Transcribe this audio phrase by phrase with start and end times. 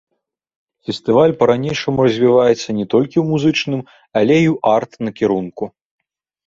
[0.89, 3.79] Фестываль па-ранейшаму развіваецца не толькі ў музычным,
[4.17, 5.63] але і ў арт-накірунку.